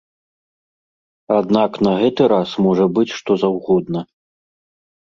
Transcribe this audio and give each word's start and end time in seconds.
Аднак 1.39 1.71
на 1.89 1.93
гэты 2.01 2.21
раз 2.35 2.49
можа 2.69 2.85
быць 2.97 3.09
што 3.21 3.31
заўгодна. 3.45 3.99